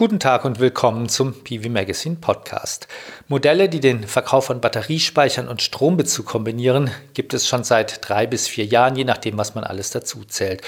[0.00, 2.88] Guten Tag und willkommen zum PV Magazine Podcast.
[3.28, 8.48] Modelle, die den Verkauf von Batteriespeichern und Strombezug kombinieren, gibt es schon seit drei bis
[8.48, 10.62] vier Jahren, je nachdem, was man alles dazu zählt.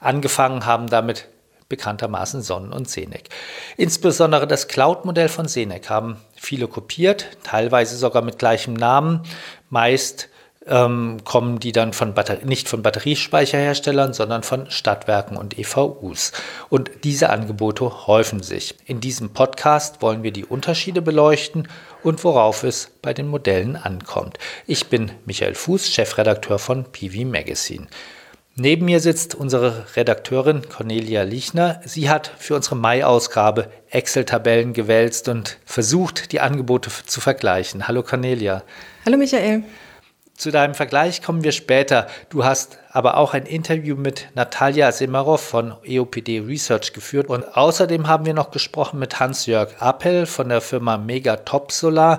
[0.00, 1.28] Angefangen haben damit
[1.70, 3.30] bekanntermaßen Sonnen und Senec.
[3.78, 9.22] Insbesondere das Cloud-Modell von Senec haben viele kopiert, teilweise sogar mit gleichem Namen,
[9.70, 10.28] meist
[10.66, 16.32] ähm, kommen die dann von nicht von Batteriespeicherherstellern, sondern von Stadtwerken und EVUs.
[16.68, 18.74] Und diese Angebote häufen sich.
[18.86, 21.68] In diesem Podcast wollen wir die Unterschiede beleuchten
[22.02, 24.38] und worauf es bei den Modellen ankommt.
[24.66, 27.86] Ich bin Michael Fuß, Chefredakteur von PV Magazine.
[28.56, 31.80] Neben mir sitzt unsere Redakteurin Cornelia Lichner.
[31.84, 37.88] Sie hat für unsere Mai-Ausgabe Excel-Tabellen gewälzt und versucht, die Angebote zu vergleichen.
[37.88, 38.62] Hallo Cornelia.
[39.04, 39.64] Hallo Michael.
[40.36, 42.08] Zu deinem Vergleich kommen wir später.
[42.28, 48.08] Du hast aber auch ein Interview mit Natalia Semarov von EOPD Research geführt und außerdem
[48.08, 52.18] haben wir noch gesprochen mit Hans-Jörg Appel von der Firma Mega Top Solar.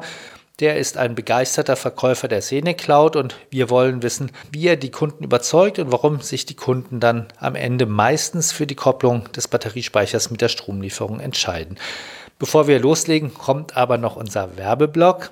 [0.62, 4.92] Der ist ein begeisterter Verkäufer der Sene Cloud und wir wollen wissen, wie er die
[4.92, 9.50] Kunden überzeugt und warum sich die Kunden dann am Ende meistens für die Kopplung des
[9.50, 11.78] Batteriespeichers mit der Stromlieferung entscheiden.
[12.40, 15.32] Bevor wir loslegen, kommt aber noch unser Werbeblock.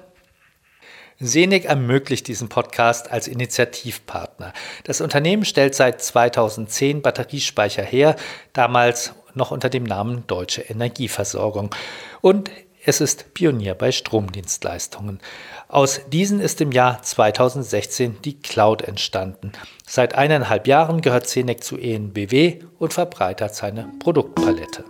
[1.19, 4.53] Senec ermöglicht diesen Podcast als Initiativpartner.
[4.83, 8.15] Das Unternehmen stellt seit 2010 Batteriespeicher her,
[8.53, 11.73] damals noch unter dem Namen Deutsche Energieversorgung.
[12.21, 12.51] Und
[12.85, 15.21] es ist Pionier bei Stromdienstleistungen.
[15.69, 19.53] Aus diesen ist im Jahr 2016 die Cloud entstanden.
[19.87, 24.83] Seit eineinhalb Jahren gehört Senec zu ENBW und verbreitert seine Produktpalette.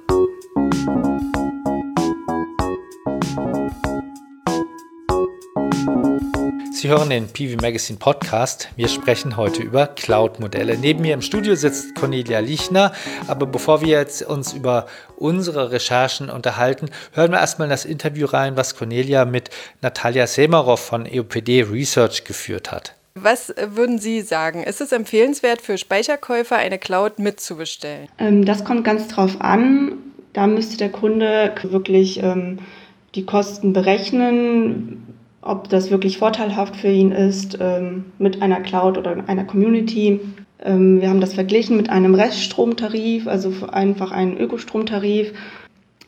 [6.84, 8.68] Sie hören den PV Magazine Podcast.
[8.76, 10.78] Wir sprechen heute über Cloud-Modelle.
[10.78, 12.92] Neben mir im Studio sitzt Cornelia Lichner.
[13.30, 18.26] Aber bevor wir jetzt uns über unsere Recherchen unterhalten, hören wir erstmal in das Interview
[18.26, 19.50] rein, was Cornelia mit
[19.82, 22.96] Natalia Semarov von EOPD Research geführt hat.
[23.16, 24.62] Was würden Sie sagen?
[24.62, 28.10] Ist es empfehlenswert für Speicherkäufer, eine Cloud mitzubestellen?
[28.18, 29.94] Ähm, das kommt ganz drauf an.
[30.34, 32.60] Da müsste der Kunde wirklich ähm,
[33.16, 35.13] die Kosten berechnen
[35.46, 40.20] ob das wirklich vorteilhaft für ihn ist ähm, mit einer Cloud oder einer Community.
[40.64, 45.34] Ähm, wir haben das verglichen mit einem Reststromtarif, also einfach einen Ökostromtarif.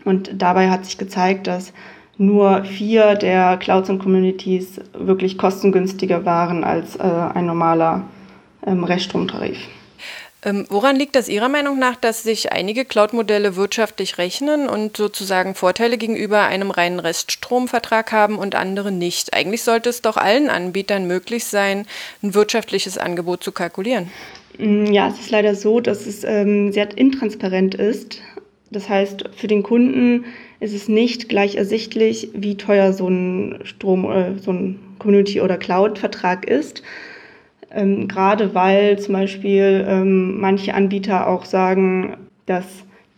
[0.05, 1.73] Und dabei hat sich gezeigt, dass
[2.17, 8.03] nur vier der Clouds und Communities wirklich kostengünstiger waren als äh, ein normaler
[8.65, 9.57] ähm, Reststromtarif.
[10.45, 15.55] Ähm, woran liegt das Ihrer Meinung nach, dass sich einige Cloud-Modelle wirtschaftlich rechnen und sozusagen
[15.55, 19.33] Vorteile gegenüber einem reinen Reststromvertrag haben und andere nicht?
[19.33, 21.87] Eigentlich sollte es doch allen Anbietern möglich sein,
[22.21, 24.11] ein wirtschaftliches Angebot zu kalkulieren.
[24.59, 28.21] Mm, ja, es ist leider so, dass es ähm, sehr intransparent ist.
[28.69, 30.25] Das heißt, für den Kunden
[30.59, 35.57] ist es nicht gleich ersichtlich, wie teuer so ein Strom, äh, so ein Community- oder
[35.57, 36.83] Cloud-Vertrag ist.
[37.75, 42.15] Ähm, gerade weil zum Beispiel ähm, manche Anbieter auch sagen,
[42.45, 42.65] dass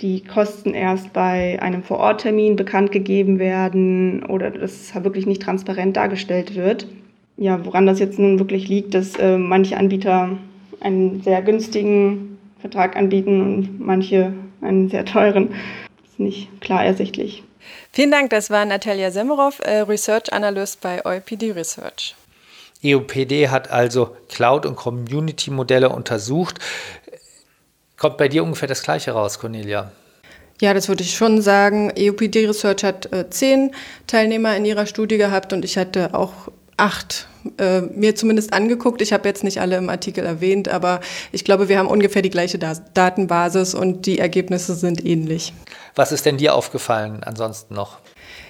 [0.01, 5.95] die Kosten erst bei einem Vororttermin bekannt gegeben werden oder dass es wirklich nicht transparent
[5.95, 6.87] dargestellt wird.
[7.37, 10.37] Ja, woran das jetzt nun wirklich liegt, dass äh, manche Anbieter
[10.79, 15.49] einen sehr günstigen Vertrag anbieten und manche einen sehr teuren,
[16.03, 17.43] ist nicht klar ersichtlich.
[17.91, 22.15] Vielen Dank, das war Natalia Semmerov, äh, Research Analyst bei OIPD Research.
[22.83, 26.59] EOPD hat also Cloud- und Community-Modelle untersucht.
[27.97, 29.91] Kommt bei dir ungefähr das Gleiche raus, Cornelia?
[30.61, 31.91] Ja, das würde ich schon sagen.
[31.95, 33.73] EOPD Research hat äh, zehn
[34.07, 36.33] Teilnehmer in ihrer Studie gehabt und ich hatte auch
[36.77, 37.27] acht
[37.59, 39.01] äh, mir zumindest angeguckt.
[39.01, 41.01] Ich habe jetzt nicht alle im Artikel erwähnt, aber
[41.31, 45.53] ich glaube, wir haben ungefähr die gleiche da Datenbasis und die Ergebnisse sind ähnlich.
[45.95, 47.97] Was ist denn dir aufgefallen ansonsten noch?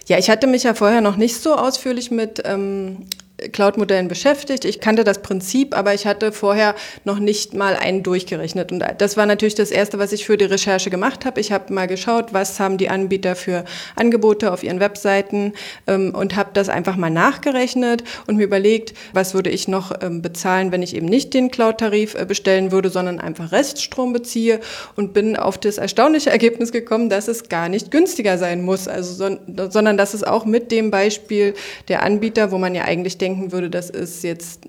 [0.08, 3.08] Ja, ich hatte mich ja vorher noch nicht so ausführlich mit ähm,
[3.52, 4.66] Cloud-Modellen beschäftigt.
[4.66, 8.72] Ich kannte das Prinzip, aber ich hatte vorher noch nicht mal einen durchgerechnet.
[8.72, 11.40] Und das war natürlich das Erste, was ich für die Recherche gemacht habe.
[11.40, 13.64] Ich habe mal geschaut, was haben die Anbieter für
[13.96, 15.53] Angebote auf ihren Webseiten
[15.85, 20.22] ähm, und habe das einfach mal nachgerechnet und mir überlegt, was würde ich noch ähm,
[20.23, 24.59] bezahlen, wenn ich eben nicht den Cloud-Tarif äh, bestellen würde, sondern einfach Reststrom beziehe
[24.96, 29.14] und bin auf das erstaunliche Ergebnis gekommen, dass es gar nicht günstiger sein muss, also,
[29.14, 31.53] so, sondern dass es auch mit dem Beispiel
[31.88, 34.62] der Anbieter, wo man ja eigentlich denkt, denken würde, das ist jetzt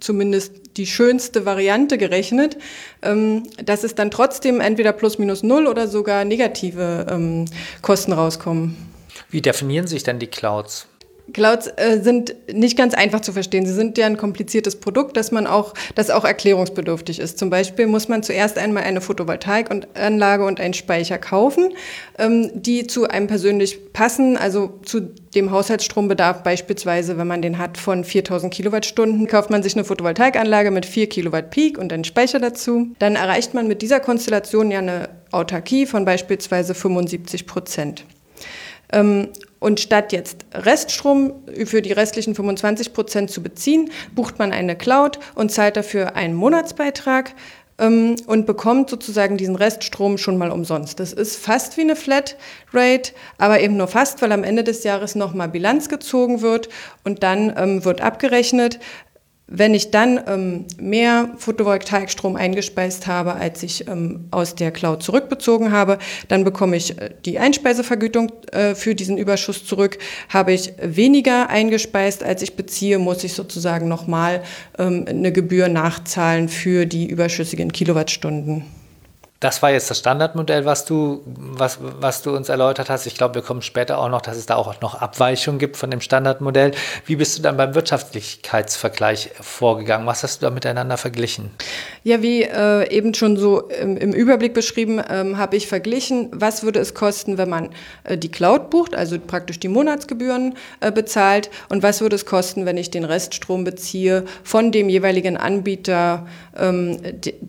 [0.00, 2.56] zumindest die schönste Variante gerechnet,
[3.02, 7.44] ähm, dass es dann trotzdem entweder plus minus null oder sogar negative ähm,
[7.82, 8.76] Kosten rauskommen.
[9.30, 10.87] Wie definieren sich denn die Clouds?
[11.32, 13.66] Clouds äh, sind nicht ganz einfach zu verstehen.
[13.66, 17.38] Sie sind ja ein kompliziertes Produkt, das man auch, das auch erklärungsbedürftig ist.
[17.38, 21.72] Zum Beispiel muss man zuerst einmal eine Photovoltaikanlage und einen Speicher kaufen,
[22.18, 25.00] ähm, die zu einem persönlich passen, also zu
[25.34, 30.70] dem Haushaltsstrombedarf beispielsweise, wenn man den hat von 4000 Kilowattstunden, kauft man sich eine Photovoltaikanlage
[30.70, 32.88] mit 4 Kilowatt Peak und einen Speicher dazu.
[32.98, 38.04] Dann erreicht man mit dieser Konstellation ja eine Autarkie von beispielsweise 75 Prozent.
[38.92, 39.28] Ähm,
[39.60, 41.34] und statt jetzt Reststrom
[41.64, 46.34] für die restlichen 25 Prozent zu beziehen, bucht man eine Cloud und zahlt dafür einen
[46.34, 47.34] Monatsbeitrag
[47.78, 51.00] ähm, und bekommt sozusagen diesen Reststrom schon mal umsonst.
[51.00, 55.14] Das ist fast wie eine Flatrate, aber eben nur fast, weil am Ende des Jahres
[55.14, 56.68] nochmal Bilanz gezogen wird
[57.04, 58.78] und dann ähm, wird abgerechnet,
[59.48, 65.72] wenn ich dann ähm, mehr Photovoltaikstrom eingespeist habe, als ich ähm, aus der Cloud zurückbezogen
[65.72, 65.98] habe,
[66.28, 69.98] dann bekomme ich äh, die Einspeisevergütung äh, für diesen Überschuss zurück.
[70.28, 74.42] Habe ich weniger eingespeist, als ich beziehe, muss ich sozusagen nochmal
[74.78, 78.77] ähm, eine Gebühr nachzahlen für die überschüssigen Kilowattstunden.
[79.40, 83.06] Das war jetzt das Standardmodell, was du, was, was du uns erläutert hast.
[83.06, 85.92] Ich glaube, wir kommen später auch noch, dass es da auch noch Abweichungen gibt von
[85.92, 86.72] dem Standardmodell.
[87.06, 90.08] Wie bist du dann beim Wirtschaftlichkeitsvergleich vorgegangen?
[90.08, 91.52] Was hast du da miteinander verglichen?
[92.02, 96.64] Ja, wie äh, eben schon so im, im Überblick beschrieben, ähm, habe ich verglichen, was
[96.64, 97.70] würde es kosten, wenn man
[98.02, 102.66] äh, die Cloud bucht, also praktisch die Monatsgebühren äh, bezahlt, und was würde es kosten,
[102.66, 106.26] wenn ich den Reststrom beziehe von dem jeweiligen Anbieter
[106.56, 106.98] ähm,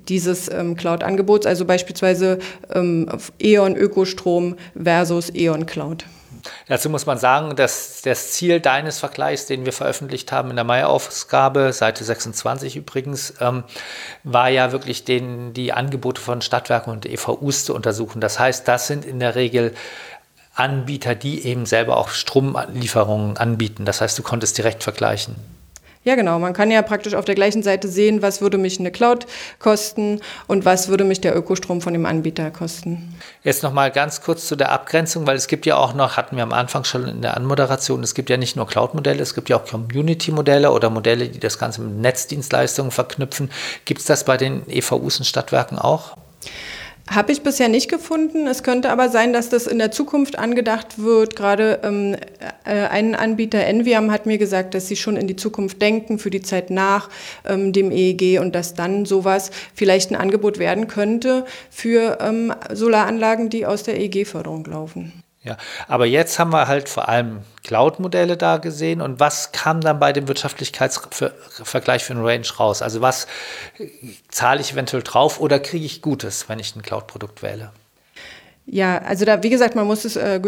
[0.08, 2.40] dieses ähm, Cloud-Angebots, also bei beispielsweise
[2.74, 3.08] ähm,
[3.40, 6.06] E.ON Ökostrom versus E.ON Cloud.
[6.68, 10.66] Dazu muss man sagen, dass das Ziel deines Vergleichs, den wir veröffentlicht haben in der
[10.66, 13.64] Mai-Ausgabe, Seite 26 übrigens, ähm,
[14.24, 18.22] war ja wirklich den, die Angebote von Stadtwerken und EVUs zu untersuchen.
[18.22, 19.74] Das heißt, das sind in der Regel
[20.56, 23.86] Anbieter, die eben selber auch Stromlieferungen anbieten.
[23.86, 25.36] Das heißt, du konntest direkt vergleichen.
[26.06, 26.40] Ja, genau.
[26.40, 29.28] Man kann ja praktisch auf der gleichen Seite sehen, was würde mich eine Cloud
[29.60, 33.16] kosten und was würde mich der Ökostrom von dem Anbieter kosten.
[33.44, 36.38] Jetzt noch mal ganz kurz zu der Abgrenzung, weil es gibt ja auch noch, hatten
[36.38, 39.50] wir am Anfang schon in der Anmoderation, es gibt ja nicht nur Cloud-Modelle, es gibt
[39.50, 43.52] ja auch Community-Modelle oder Modelle, die das Ganze mit Netzdienstleistungen verknüpfen.
[43.84, 46.16] Gibt es das bei den EVUs und Stadtwerken auch?
[47.10, 48.46] Habe ich bisher nicht gefunden.
[48.46, 51.36] Es könnte aber sein, dass das in der Zukunft angedacht wird.
[51.36, 52.16] Gerade ähm,
[52.66, 56.30] äh, ein Anbieter, Enviam, hat mir gesagt, dass sie schon in die Zukunft denken, für
[56.30, 57.10] die Zeit nach
[57.46, 63.50] ähm, dem EEG und dass dann sowas vielleicht ein Angebot werden könnte für ähm, Solaranlagen,
[63.50, 65.24] die aus der EEG-Förderung laufen.
[65.42, 65.56] Ja,
[65.88, 70.12] aber jetzt haben wir halt vor allem Cloud-Modelle da gesehen und was kam dann bei
[70.12, 72.82] dem Wirtschaftlichkeitsvergleich für einen Range raus?
[72.82, 73.26] Also was
[74.28, 77.72] zahle ich eventuell drauf oder kriege ich Gutes, wenn ich ein Cloud-Produkt wähle?
[78.72, 80.40] Ja, also da, wie gesagt, man muss es äh,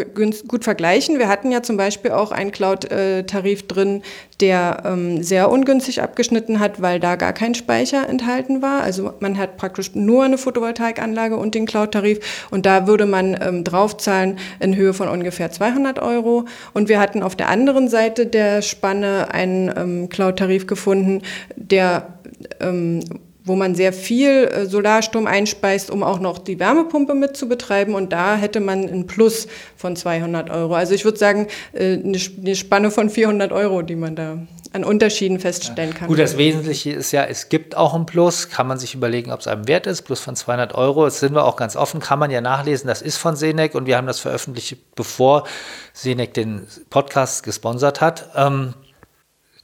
[0.48, 1.18] gut vergleichen.
[1.18, 4.04] Wir hatten ja zum Beispiel auch einen Cloud-Tarif drin,
[4.40, 8.84] der ähm, sehr ungünstig abgeschnitten hat, weil da gar kein Speicher enthalten war.
[8.84, 13.64] Also man hat praktisch nur eine Photovoltaikanlage und den Cloud-Tarif und da würde man ähm,
[13.64, 16.46] draufzahlen in Höhe von ungefähr 200 Euro.
[16.74, 21.24] Und wir hatten auf der anderen Seite der Spanne einen ähm, Cloud-Tarif gefunden,
[21.56, 22.20] der
[22.60, 23.00] ähm,
[23.44, 27.96] wo man sehr viel äh, Solarstrom einspeist, um auch noch die Wärmepumpe mit zu betreiben.
[27.96, 30.76] Und da hätte man ein Plus von 200 Euro.
[30.76, 34.38] Also ich würde sagen, äh, eine Spanne von 400 Euro, die man da
[34.74, 36.08] an Unterschieden feststellen kann.
[36.08, 38.50] Gut, das Wesentliche ist ja, es gibt auch ein Plus.
[38.50, 40.04] Kann man sich überlegen, ob es einem wert ist.
[40.04, 41.06] Plus von 200 Euro.
[41.06, 42.00] Das sind wir auch ganz offen.
[42.00, 42.88] Kann man ja nachlesen.
[42.88, 45.46] Das ist von Senec und wir haben das veröffentlicht, bevor
[45.94, 48.30] Senec den Podcast gesponsert hat.
[48.36, 48.74] Ähm,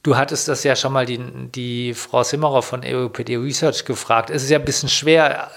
[0.02, 1.18] Du hattest das ja schon mal die,
[1.54, 4.30] die Frau Simmerer von EOPD Research gefragt.
[4.30, 5.50] Es ist ja ein bisschen schwer,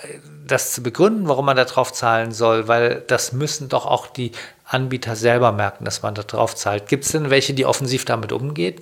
[0.48, 4.32] das zu begründen, warum man da drauf zahlen soll, weil das müssen doch auch die
[4.66, 6.88] Anbieter selber merken, dass man da drauf zahlt.
[6.88, 8.76] Gibt es denn welche, die offensiv damit umgehen?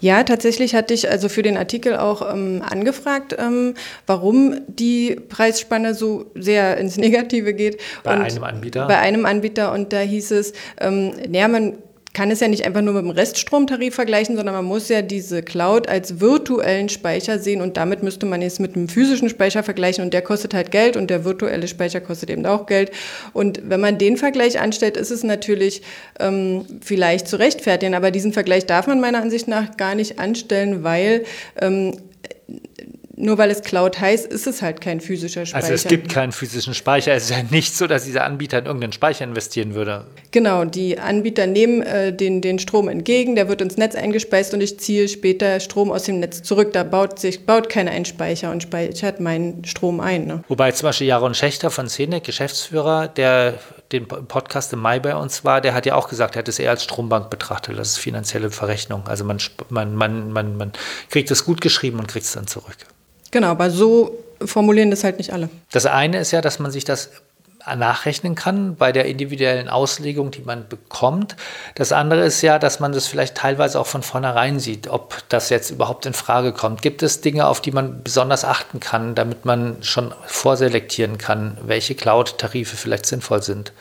[0.00, 3.74] Ja, tatsächlich hatte ich also für den Artikel auch ähm, angefragt, ähm,
[4.06, 7.80] warum die Preisspanne so sehr ins Negative geht.
[8.02, 8.86] Bei einem Anbieter?
[8.86, 9.72] Bei einem Anbieter.
[9.72, 11.78] Und da hieß es, ähm, naja, man
[12.12, 15.42] kann es ja nicht einfach nur mit dem Reststromtarif vergleichen, sondern man muss ja diese
[15.42, 20.04] Cloud als virtuellen Speicher sehen und damit müsste man es mit einem physischen Speicher vergleichen
[20.04, 22.90] und der kostet halt Geld und der virtuelle Speicher kostet eben auch Geld.
[23.32, 25.82] Und wenn man den Vergleich anstellt, ist es natürlich
[26.18, 30.82] ähm, vielleicht zu rechtfertigen, aber diesen Vergleich darf man meiner Ansicht nach gar nicht anstellen,
[30.82, 31.24] weil
[31.60, 31.94] ähm,
[33.20, 35.62] nur weil es Cloud heißt, ist es halt kein physischer Speicher.
[35.62, 37.12] Also es gibt keinen physischen Speicher.
[37.12, 40.06] Es ist ja nicht so, dass dieser Anbieter in irgendeinen Speicher investieren würde.
[40.32, 44.60] Genau, die Anbieter nehmen äh, den, den Strom entgegen, der wird ins Netz eingespeist und
[44.60, 46.72] ich ziehe später Strom aus dem Netz zurück.
[46.72, 50.26] Da baut sich baut keiner einen Speicher und speichert meinen Strom ein.
[50.26, 50.44] Ne?
[50.46, 53.54] Wobei zum Beispiel Jaron Schächter von Scenic, Geschäftsführer, der
[53.90, 56.60] den Podcast im Mai bei uns war, der hat ja auch gesagt, er hat es
[56.60, 57.76] eher als Strombank betrachtet.
[57.76, 59.02] Das ist finanzielle Verrechnung.
[59.06, 60.72] Also man, man, man, man, man
[61.10, 62.76] kriegt es gut geschrieben und kriegt es dann zurück.
[63.32, 65.48] Genau, aber so formulieren das halt nicht alle.
[65.72, 67.10] Das eine ist ja, dass man sich das
[67.76, 71.36] nachrechnen kann bei der individuellen Auslegung, die man bekommt.
[71.74, 75.50] Das andere ist ja, dass man das vielleicht teilweise auch von vornherein sieht, ob das
[75.50, 76.82] jetzt überhaupt in Frage kommt.
[76.82, 81.94] Gibt es Dinge, auf die man besonders achten kann, damit man schon vorselektieren kann, welche
[81.94, 83.72] Cloud-Tarife vielleicht sinnvoll sind?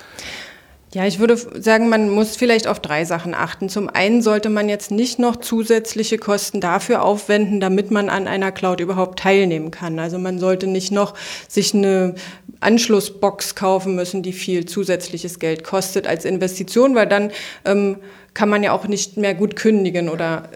[0.92, 3.70] Ja, ich würde sagen, man muss vielleicht auf drei Sachen achten.
[3.70, 8.52] Zum einen sollte man jetzt nicht noch zusätzliche Kosten dafür aufwenden, damit man an einer
[8.52, 10.00] Cloud überhaupt teilnehmen kann.
[10.00, 11.14] Also man sollte nicht noch
[11.48, 12.16] sich eine
[12.60, 17.32] Anschlussbox kaufen müssen, die viel zusätzliches Geld kostet als Investition, weil dann
[17.66, 17.98] ähm,
[18.34, 20.50] kann man ja auch nicht mehr gut kündigen oder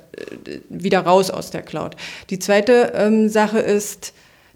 [0.47, 1.95] äh, wieder raus aus der Cloud.
[2.31, 4.13] Die zweite ähm, Sache ist,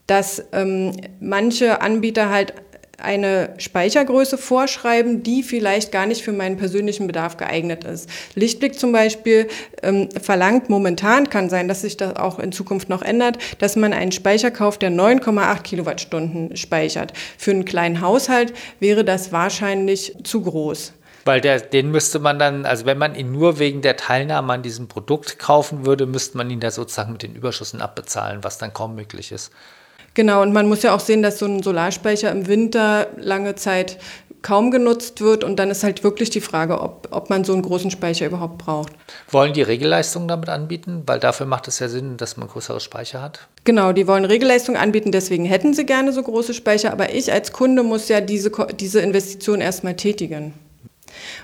[0.08, 2.54] dass ähm, manche Anbieter halt
[2.98, 8.10] eine Speichergröße vorschreiben, die vielleicht gar nicht für meinen persönlichen Bedarf geeignet ist.
[8.34, 9.48] Lichtblick zum Beispiel
[9.84, 13.94] ähm, verlangt momentan, kann sein, dass sich das auch in Zukunft noch ändert, dass man
[13.94, 17.14] einen Speicher kauft, der 9,8 Kilowattstunden speichert.
[17.38, 20.94] Für einen kleinen Haushalt wäre das wahrscheinlich zu groß.
[21.26, 24.64] Weil der, den müsste man dann, also wenn man ihn nur wegen der Teilnahme an
[24.64, 28.74] diesem Produkt kaufen würde, müsste man ihn da sozusagen mit den Überschüssen abbezahlen, was dann
[28.74, 29.52] kaum möglich ist.
[30.18, 34.00] Genau, und man muss ja auch sehen, dass so ein Solarspeicher im Winter lange Zeit
[34.42, 37.62] kaum genutzt wird und dann ist halt wirklich die Frage, ob, ob man so einen
[37.62, 38.94] großen Speicher überhaupt braucht.
[39.30, 41.04] Wollen die Regelleistungen damit anbieten?
[41.06, 43.48] Weil dafür macht es ja Sinn, dass man größere Speicher hat.
[43.64, 47.52] Genau, die wollen Regelleistungen anbieten, deswegen hätten sie gerne so große Speicher, aber ich als
[47.52, 50.56] Kunde muss ja diese, diese Investition erstmal tätigen.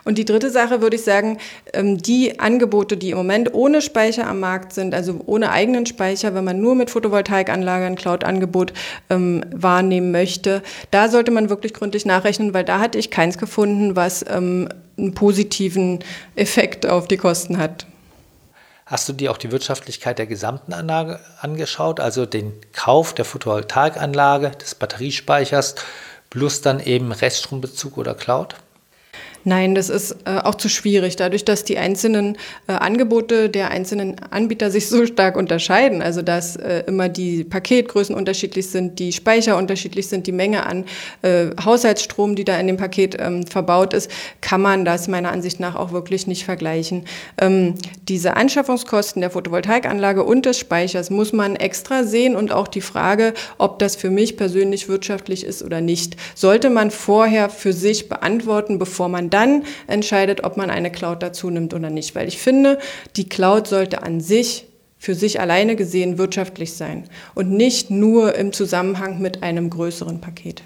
[0.04, 1.38] Und die dritte Sache würde ich sagen,
[1.74, 6.34] ähm, die Angebote, die im Moment ohne Speicher am Markt sind, also ohne eigenen Speicher,
[6.36, 8.74] wenn man nur mit Photovoltaikanlage ein Cloud-Angebot
[9.10, 10.62] ähm, wahrnehmen möchte,
[10.92, 15.14] da sollte man wirklich gründlich nachrechnen, weil da hatte ich keins gefunden, was ähm, einen
[15.14, 16.00] positiven
[16.36, 17.86] Effekt auf die Kosten hat.
[18.86, 24.52] Hast du dir auch die Wirtschaftlichkeit der gesamten Anlage angeschaut, also den Kauf der Photovoltaikanlage,
[24.52, 25.76] des Batteriespeichers
[26.30, 28.56] plus dann eben Reststrombezug oder Cloud?
[29.46, 34.16] Nein, das ist äh, auch zu schwierig, dadurch, dass die einzelnen äh, Angebote der einzelnen
[34.30, 39.58] Anbieter sich so stark unterscheiden, also dass äh, immer die Paketgrößen unterschiedlich sind, die Speicher
[39.58, 40.86] unterschiedlich sind, die Menge an
[41.24, 44.10] äh, Haushaltsstrom, die da in dem Paket ähm, verbaut ist,
[44.40, 47.04] kann man das meiner Ansicht nach auch wirklich nicht vergleichen.
[47.38, 47.76] Ähm,
[48.08, 53.34] diese Anschaffungskosten der Photovoltaikanlage und des Speichers muss man extra sehen und auch die Frage,
[53.58, 58.80] ob das für mich persönlich wirtschaftlich ist oder nicht, sollte man vorher für sich beantworten,
[58.80, 62.16] bevor man dann entscheidet, ob man eine Cloud dazu nimmt oder nicht.
[62.16, 62.80] Weil ich finde,
[63.16, 68.54] die Cloud sollte an sich für sich alleine gesehen wirtschaftlich sein und nicht nur im
[68.54, 70.64] Zusammenhang mit einem größeren Paket.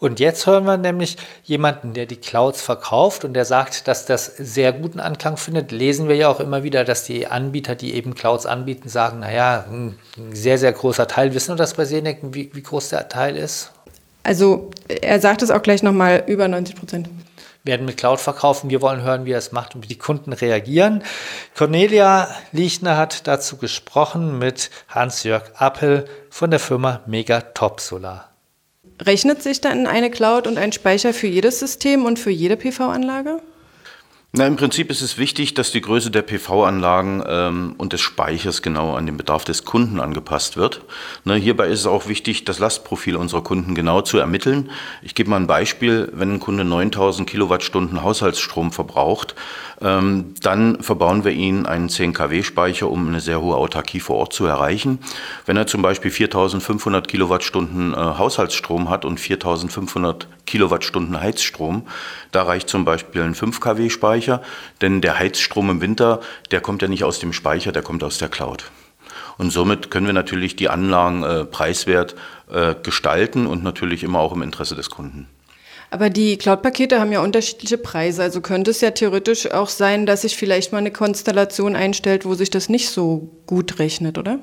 [0.00, 4.34] Und jetzt hören wir nämlich jemanden, der die Clouds verkauft und der sagt, dass das
[4.38, 5.72] sehr guten Anklang findet.
[5.72, 9.66] Lesen wir ja auch immer wieder, dass die Anbieter, die eben Clouds anbieten, sagen, naja,
[9.70, 9.98] ein
[10.32, 11.34] sehr, sehr großer Teil.
[11.34, 13.72] Wissen wir das bei Senec, wie, wie groß der Teil ist?
[14.22, 17.10] Also er sagt es auch gleich nochmal, über 90 Prozent
[17.64, 18.70] werden mit Cloud verkaufen.
[18.70, 21.02] Wir wollen hören, wie er es macht und wie die Kunden reagieren.
[21.56, 28.30] Cornelia Liechner hat dazu gesprochen mit Hans-Jörg Appel von der Firma Mega Top Solar.
[29.02, 33.40] Rechnet sich dann eine Cloud und ein Speicher für jedes System und für jede PV-Anlage?
[34.32, 38.62] Na, Im Prinzip ist es wichtig, dass die Größe der PV-Anlagen ähm, und des Speichers
[38.62, 40.82] genau an den Bedarf des Kunden angepasst wird.
[41.24, 44.70] Ne, hierbei ist es auch wichtig, das Lastprofil unserer Kunden genau zu ermitteln.
[45.02, 46.12] Ich gebe mal ein Beispiel.
[46.14, 49.34] Wenn ein Kunde 9000 Kilowattstunden Haushaltsstrom verbraucht,
[49.80, 54.32] ähm, dann verbauen wir ihn einen 10 kW-Speicher, um eine sehr hohe Autarkie vor Ort
[54.32, 55.00] zu erreichen.
[55.44, 61.86] Wenn er zum Beispiel 4500 Kilowattstunden äh, Haushaltsstrom hat und 4500 Kilowattstunden Heizstrom,
[62.32, 64.42] da reicht zum Beispiel ein 5 kW-Speicher,
[64.80, 68.18] denn der Heizstrom im Winter, der kommt ja nicht aus dem Speicher, der kommt aus
[68.18, 68.64] der Cloud.
[69.38, 72.14] Und somit können wir natürlich die Anlagen äh, preiswert
[72.50, 75.28] äh, gestalten und natürlich immer auch im Interesse des Kunden.
[75.90, 78.22] Aber die Cloud-Pakete haben ja unterschiedliche Preise.
[78.22, 82.34] Also könnte es ja theoretisch auch sein, dass sich vielleicht mal eine Konstellation einstellt, wo
[82.34, 84.38] sich das nicht so gut rechnet, oder?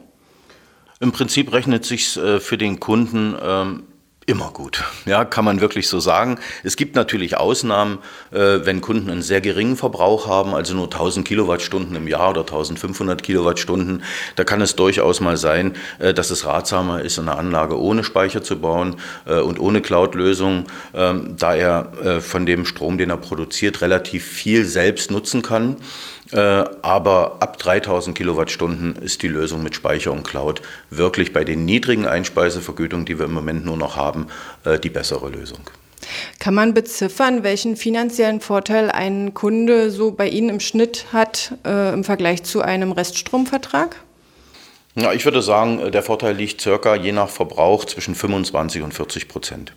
[1.00, 3.84] Im Prinzip rechnet sich äh, für den Kunden ähm,
[4.28, 4.84] immer gut.
[5.06, 6.38] Ja, kann man wirklich so sagen.
[6.64, 8.00] Es gibt natürlich Ausnahmen,
[8.32, 12.42] äh, wenn Kunden einen sehr geringen Verbrauch haben, also nur 1000 Kilowattstunden im Jahr oder
[12.42, 14.04] 1500 Kilowattstunden.
[14.36, 18.44] Da kann es durchaus mal sein, äh, dass es ratsamer ist, eine Anlage ohne Speicher
[18.44, 23.18] zu bauen äh, und ohne Cloud-Lösung, ähm, da er äh, von dem Strom, den er
[23.18, 25.78] produziert, relativ viel selbst nutzen kann.
[26.32, 31.66] Äh, aber ab 3000 Kilowattstunden ist die Lösung mit Speicher und Cloud wirklich bei den
[31.66, 34.28] niedrigen Einspeisevergütungen, die wir im Moment nur noch haben,
[34.66, 35.62] äh, die bessere Lösung.
[36.40, 41.94] Kann man beziffern, welchen finanziellen Vorteil ein Kunde so bei Ihnen im Schnitt hat äh,
[41.94, 43.96] im Vergleich zu einem Reststromvertrag?
[44.96, 49.28] Ja, ich würde sagen, der Vorteil liegt circa je nach Verbrauch zwischen 25 und 40
[49.28, 49.74] Prozent.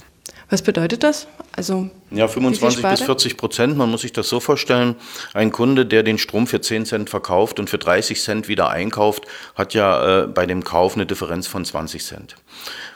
[0.51, 1.29] Was bedeutet das?
[1.53, 3.77] Also ja, 25 bis 40 Prozent.
[3.77, 4.97] Man muss sich das so vorstellen.
[5.33, 9.25] Ein Kunde, der den Strom für 10 Cent verkauft und für 30 Cent wieder einkauft,
[9.55, 12.35] hat ja äh, bei dem Kauf eine Differenz von 20 Cent.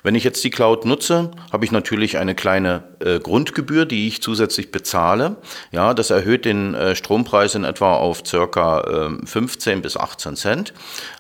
[0.02, 4.20] Wenn ich jetzt die Cloud nutze, habe ich natürlich eine kleine äh, Grundgebühr, die ich
[4.20, 5.36] zusätzlich bezahle.
[5.70, 10.74] Ja, das erhöht den äh, Strompreis in etwa auf circa 15 bis 18 Cent.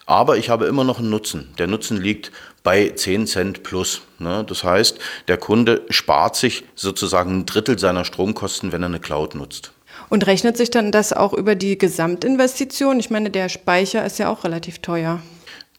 [0.06, 1.54] Aber ich habe immer noch einen Nutzen.
[1.58, 2.30] Der Nutzen liegt
[2.64, 4.02] bei 10 Cent plus.
[4.18, 4.44] Ne?
[4.48, 9.36] Das heißt, der Kunde spart sich sozusagen ein Drittel seiner Stromkosten, wenn er eine Cloud
[9.36, 9.70] nutzt.
[10.08, 12.98] Und rechnet sich dann das auch über die Gesamtinvestition?
[12.98, 15.20] Ich meine, der Speicher ist ja auch relativ teuer.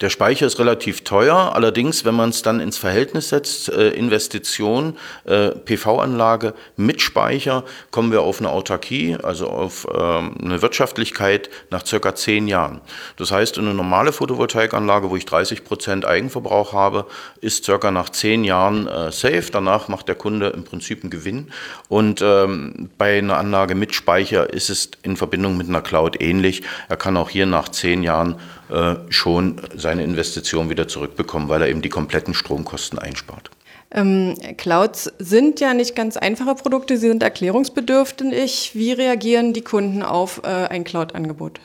[0.01, 4.97] Der Speicher ist relativ teuer, allerdings, wenn man es dann ins Verhältnis setzt, äh, Investition,
[5.23, 11.85] äh, PV-Anlage mit Speicher, kommen wir auf eine Autarkie, also auf ähm, eine Wirtschaftlichkeit nach
[11.85, 12.81] circa zehn Jahren.
[13.15, 17.05] Das heißt, eine normale Photovoltaikanlage, wo ich 30 Prozent Eigenverbrauch habe,
[17.39, 19.45] ist circa nach zehn Jahren äh, safe.
[19.49, 21.53] Danach macht der Kunde im Prinzip einen Gewinn.
[21.87, 26.63] Und ähm, bei einer Anlage mit Speicher ist es in Verbindung mit einer Cloud ähnlich.
[26.89, 28.64] Er kann auch hier nach zehn Jahren äh,
[29.09, 33.51] schon seine Investition wieder zurückbekommen, weil er eben die kompletten Stromkosten einspart.
[33.91, 38.71] Ähm, Clouds sind ja nicht ganz einfache Produkte, sie sind erklärungsbedürftig.
[38.73, 41.61] Wie reagieren die Kunden auf äh, ein Cloud-Angebot?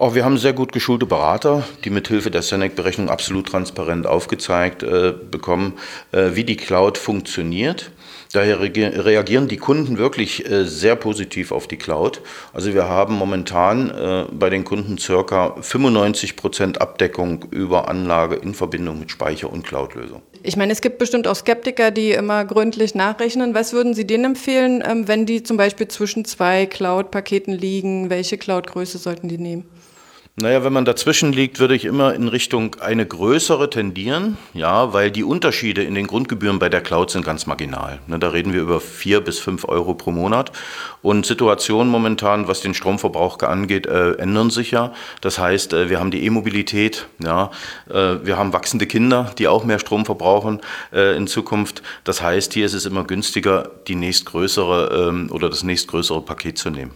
[0.00, 5.12] Oh, wir haben sehr gut geschulte Berater, die mithilfe der Senec-Berechnung absolut transparent aufgezeigt äh,
[5.12, 5.72] bekommen,
[6.12, 7.90] äh, wie die Cloud funktioniert.
[8.32, 12.20] Daher reagieren die Kunden wirklich äh, sehr positiv auf die Cloud.
[12.52, 18.54] Also wir haben momentan äh, bei den Kunden circa 95 Prozent Abdeckung über Anlage in
[18.54, 20.22] Verbindung mit Speicher- und Cloud-Lösung.
[20.42, 23.54] Ich meine, es gibt bestimmt auch Skeptiker, die immer gründlich nachrechnen.
[23.54, 28.10] Was würden Sie denen empfehlen, ähm, wenn die zum Beispiel zwischen zwei Cloud-Paketen liegen?
[28.10, 29.68] Welche Cloud-Größe sollten die nehmen?
[30.40, 35.10] Naja, wenn man dazwischen liegt, würde ich immer in Richtung eine größere tendieren, ja, weil
[35.10, 37.98] die Unterschiede in den Grundgebühren bei der Cloud sind ganz marginal.
[38.06, 40.52] Ne, da reden wir über vier bis fünf Euro pro Monat.
[41.02, 44.92] Und Situationen momentan, was den Stromverbrauch angeht, äh, ändern sich ja.
[45.22, 47.50] Das heißt, äh, wir haben die E-Mobilität, ja,
[47.90, 50.60] äh, wir haben wachsende Kinder, die auch mehr Strom verbrauchen
[50.92, 51.82] äh, in Zukunft.
[52.04, 56.70] Das heißt, hier ist es immer günstiger, die nächstgrößere ähm, oder das nächstgrößere Paket zu
[56.70, 56.92] nehmen.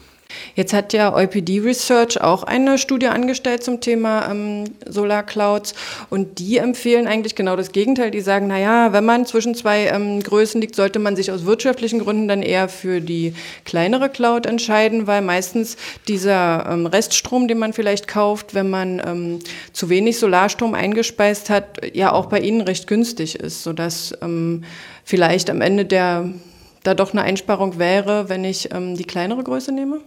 [0.55, 5.75] Jetzt hat ja EuPD Research auch eine Studie angestellt zum Thema ähm, Solar Clouds
[6.11, 8.11] und die empfehlen eigentlich genau das Gegenteil.
[8.11, 12.01] Die sagen, naja, wenn man zwischen zwei ähm, Größen liegt, sollte man sich aus wirtschaftlichen
[12.01, 15.77] Gründen dann eher für die kleinere Cloud entscheiden, weil meistens
[16.09, 19.39] dieser ähm, Reststrom, den man vielleicht kauft, wenn man ähm,
[19.73, 24.65] zu wenig Solarstrom eingespeist hat, ja auch bei Ihnen recht günstig ist, sodass ähm,
[25.05, 26.31] vielleicht am Ende der
[26.83, 30.01] da doch eine Einsparung wäre, wenn ich ähm, die kleinere Größe nehme?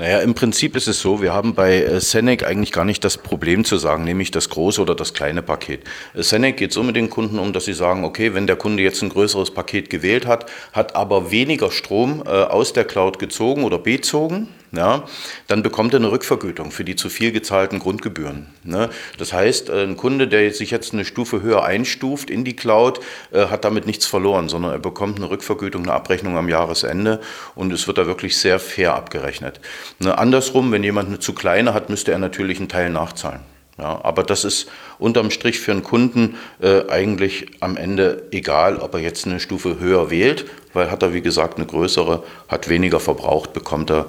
[0.00, 3.18] Naja, im Prinzip ist es so, wir haben bei äh, Senec eigentlich gar nicht das
[3.18, 5.84] Problem zu sagen, nämlich das große oder das kleine Paket.
[6.14, 8.82] Äh, Senec geht so mit den Kunden um, dass sie sagen, okay, wenn der Kunde
[8.82, 13.62] jetzt ein größeres Paket gewählt hat, hat aber weniger Strom äh, aus der Cloud gezogen
[13.62, 15.04] oder bezogen, ja,
[15.48, 18.46] dann bekommt er eine Rückvergütung für die zu viel gezahlten Grundgebühren.
[18.62, 18.90] Ne?
[19.18, 23.00] Das heißt, äh, ein Kunde, der sich jetzt eine Stufe höher einstuft in die Cloud,
[23.32, 27.20] äh, hat damit nichts verloren, sondern er bekommt eine Rückvergütung, eine Abrechnung am Jahresende
[27.56, 29.60] und es wird da wirklich sehr fair abgerechnet.
[29.98, 30.16] Ne?
[30.16, 33.40] Andersrum, wenn jemand eine zu kleine hat, müsste er natürlich einen Teil nachzahlen.
[33.80, 38.92] Ja, aber das ist unterm Strich für einen Kunden äh, eigentlich am Ende egal, ob
[38.92, 43.00] er jetzt eine Stufe höher wählt, weil hat er wie gesagt eine größere, hat weniger
[43.00, 44.06] verbraucht, bekommt er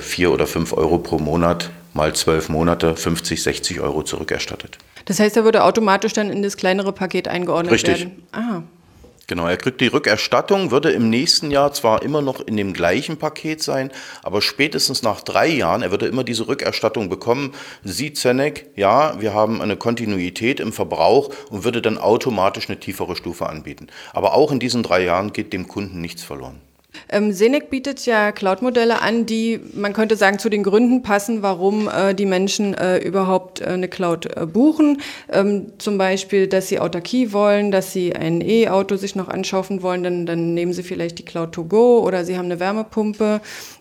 [0.00, 4.78] vier oder fünf Euro pro Monat mal zwölf Monate 50, 60 Euro zurückerstattet.
[5.06, 8.00] Das heißt, er würde automatisch dann in das kleinere Paket eingeordnet Richtig.
[8.00, 8.22] werden?
[8.32, 8.62] Ah.
[9.26, 13.16] Genau, er kriegt die Rückerstattung, würde im nächsten Jahr zwar immer noch in dem gleichen
[13.16, 13.92] Paket sein,
[14.24, 17.52] aber spätestens nach drei Jahren, er würde immer diese Rückerstattung bekommen,
[17.84, 23.14] sieht Zenec, ja, wir haben eine Kontinuität im Verbrauch und würde dann automatisch eine tiefere
[23.14, 23.86] Stufe anbieten.
[24.12, 26.60] Aber auch in diesen drei Jahren geht dem Kunden nichts verloren.
[27.08, 31.88] Ähm, Senec bietet ja Cloud-Modelle an, die, man könnte sagen, zu den Gründen passen, warum
[31.88, 35.00] äh, die Menschen äh, überhaupt äh, eine Cloud äh, buchen.
[35.30, 40.02] Ähm, zum Beispiel, dass sie Autarkie wollen, dass sie ein E-Auto sich noch anschaffen wollen,
[40.02, 43.40] dann, dann nehmen sie vielleicht die Cloud to go oder sie haben eine Wärmepumpe,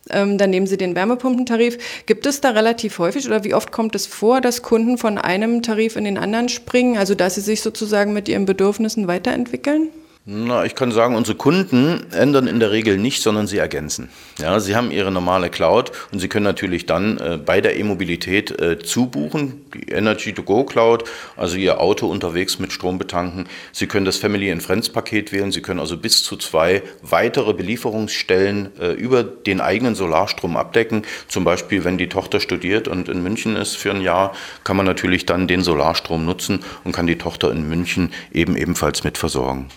[0.10, 2.06] ähm, dann nehmen sie den Wärmepumpentarif.
[2.06, 5.62] Gibt es da relativ häufig oder wie oft kommt es vor, dass Kunden von einem
[5.62, 9.89] Tarif in den anderen springen, also dass sie sich sozusagen mit ihren Bedürfnissen weiterentwickeln?
[10.32, 14.10] Na, ich kann sagen, unsere Kunden ändern in der Regel nicht, sondern sie ergänzen.
[14.38, 18.52] Ja, sie haben ihre normale Cloud und sie können natürlich dann äh, bei der E-Mobilität
[18.62, 21.04] äh, zubuchen, die Energy to Go Cloud,
[21.36, 23.48] also ihr Auto unterwegs mit Strom betanken.
[23.72, 25.52] Sie können das Family and Friends Paket wählen.
[25.52, 31.08] Sie können also bis zu zwei weitere Belieferungsstellen äh, über den eigenen Solarstrom abdecken.
[31.28, 34.86] Zum Beispiel, wenn die Tochter studiert und in München ist für ein Jahr, kann man
[34.86, 39.70] natürlich dann den Solarstrom nutzen und kann die Tochter in München eben ebenfalls mit versorgen.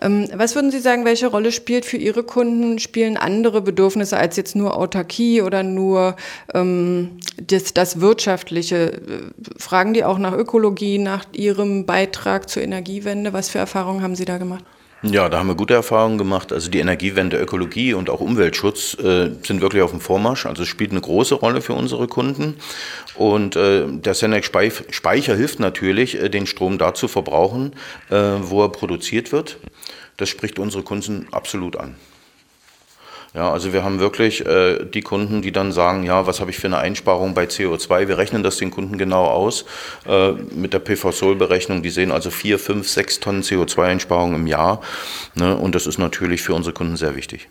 [0.00, 4.36] Ähm, was würden Sie sagen, welche Rolle spielt für Ihre Kunden, spielen andere Bedürfnisse als
[4.36, 6.16] jetzt nur Autarkie oder nur
[6.54, 8.92] ähm, das, das Wirtschaftliche?
[8.92, 9.00] Äh,
[9.58, 13.32] fragen die auch nach Ökologie, nach Ihrem Beitrag zur Energiewende?
[13.32, 14.64] Was für Erfahrungen haben Sie da gemacht?
[15.02, 16.52] Ja, da haben wir gute Erfahrungen gemacht.
[16.52, 20.46] Also die Energiewende, Ökologie und auch Umweltschutz äh, sind wirklich auf dem Vormarsch.
[20.46, 22.56] Also es spielt eine große Rolle für unsere Kunden.
[23.14, 27.74] Und äh, der Senec Speicher hilft natürlich, äh, den Strom da zu verbrauchen,
[28.10, 29.58] äh, wo er produziert wird.
[30.16, 31.96] Das spricht unsere Kunden absolut an.
[33.36, 36.56] Ja, also wir haben wirklich äh, die Kunden, die dann sagen, ja, was habe ich
[36.56, 38.08] für eine Einsparung bei CO2?
[38.08, 39.66] Wir rechnen das den Kunden genau aus
[40.06, 41.82] äh, mit der PV-Sol-Berechnung.
[41.82, 44.80] Die sehen also vier, fünf, sechs Tonnen CO2-Einsparung im Jahr.
[45.34, 45.54] Ne?
[45.54, 47.48] Und das ist natürlich für unsere Kunden sehr wichtig.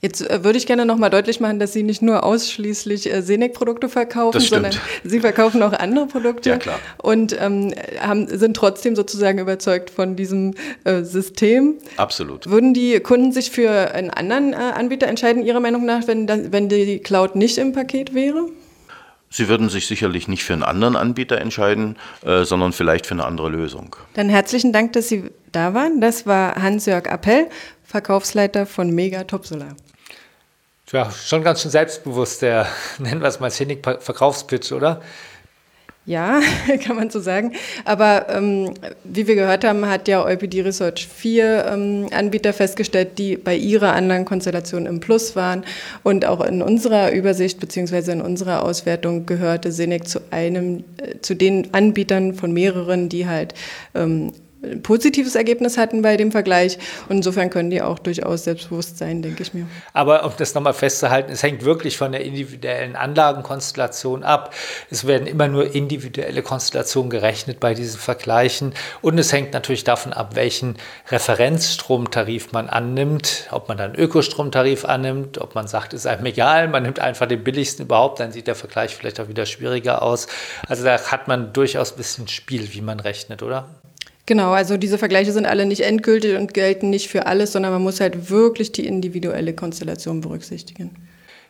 [0.00, 3.88] Jetzt äh, würde ich gerne nochmal deutlich machen, dass Sie nicht nur ausschließlich äh, Senec-Produkte
[3.88, 4.72] verkaufen, sondern
[5.04, 6.78] Sie verkaufen auch andere Produkte ja, klar.
[7.02, 10.54] und ähm, haben, sind trotzdem sozusagen überzeugt von diesem
[10.84, 11.74] äh, System.
[11.96, 12.48] Absolut.
[12.48, 16.52] Würden die Kunden sich für einen anderen äh, Anbieter entscheiden, Ihrer Meinung nach, wenn, das,
[16.52, 18.48] wenn die Cloud nicht im Paket wäre?
[19.28, 23.24] Sie würden sich sicherlich nicht für einen anderen Anbieter entscheiden, äh, sondern vielleicht für eine
[23.24, 23.96] andere Lösung.
[24.14, 26.00] Dann herzlichen Dank, dass Sie da waren.
[26.00, 27.48] Das war Hans-Jörg Appell,
[27.82, 29.76] Verkaufsleiter von Mega Top Solar.
[30.92, 32.66] Ja, schon ganz schön selbstbewusst, der,
[32.98, 35.02] nennen wir es mal Scenic-Verkaufspitch, oder?
[36.06, 36.40] Ja,
[36.86, 37.52] kann man so sagen.
[37.84, 43.36] Aber ähm, wie wir gehört haben, hat ja EuPD Research vier ähm, Anbieter festgestellt, die
[43.36, 45.64] bei ihrer Anlagenkonstellation im Plus waren.
[46.04, 48.12] Und auch in unserer Übersicht bzw.
[48.12, 53.54] in unserer Auswertung gehörte Senec zu einem, äh, zu den Anbietern von mehreren, die halt
[53.96, 56.78] ähm, ein positives Ergebnis hatten bei dem Vergleich.
[57.08, 59.66] Und insofern können die auch durchaus selbstbewusst sein, denke ich mir.
[59.92, 64.54] Aber um das nochmal festzuhalten, es hängt wirklich von der individuellen Anlagenkonstellation ab.
[64.90, 68.72] Es werden immer nur individuelle Konstellationen gerechnet bei diesen Vergleichen.
[69.02, 70.76] Und es hängt natürlich davon ab, welchen
[71.08, 76.82] Referenzstromtarif man annimmt, ob man dann Ökostromtarif annimmt, ob man sagt, ist einem egal, man
[76.82, 80.26] nimmt einfach den billigsten überhaupt, dann sieht der Vergleich vielleicht auch wieder schwieriger aus.
[80.68, 83.66] Also da hat man durchaus ein bisschen Spiel, wie man rechnet, oder?
[84.26, 87.82] Genau, also diese Vergleiche sind alle nicht endgültig und gelten nicht für alles, sondern man
[87.82, 90.90] muss halt wirklich die individuelle Konstellation berücksichtigen.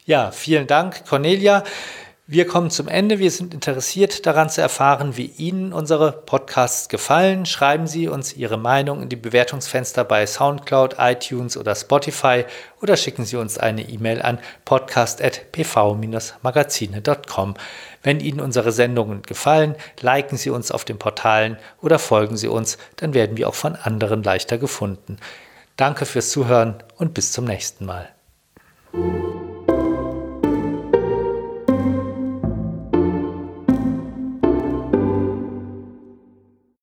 [0.05, 1.65] Ja, vielen Dank, Cornelia.
[2.29, 3.21] Wir kommen zum Ende.
[3.21, 7.47] Wir sind interessiert daran zu erfahren, wie Ihnen unsere Podcasts gefallen.
[7.47, 12.45] Schreiben Sie uns Ihre Meinung in die Bewertungsfenster bei SoundCloud, iTunes oder Spotify
[12.83, 17.55] oder schicken Sie uns eine E-Mail an podcast.pv-magazine.com.
[18.07, 22.79] Wenn Ihnen unsere Sendungen gefallen, liken Sie uns auf den Portalen oder folgen Sie uns,
[22.95, 25.17] dann werden wir auch von anderen leichter gefunden.
[25.77, 28.09] Danke fürs Zuhören und bis zum nächsten Mal.